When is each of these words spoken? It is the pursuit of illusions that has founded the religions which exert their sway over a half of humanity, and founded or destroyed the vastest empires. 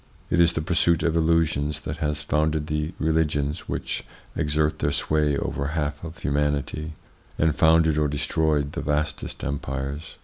It 0.31 0.39
is 0.39 0.53
the 0.53 0.63
pursuit 0.63 1.03
of 1.03 1.15
illusions 1.15 1.81
that 1.81 1.97
has 1.97 2.23
founded 2.23 2.65
the 2.65 2.91
religions 2.97 3.69
which 3.69 4.03
exert 4.35 4.79
their 4.79 4.91
sway 4.91 5.37
over 5.37 5.65
a 5.65 5.71
half 5.73 6.03
of 6.03 6.17
humanity, 6.17 6.93
and 7.37 7.55
founded 7.55 7.99
or 7.99 8.07
destroyed 8.07 8.71
the 8.71 8.81
vastest 8.81 9.43
empires. 9.43 10.17